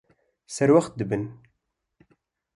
[0.47, 1.27] Serwext dibim.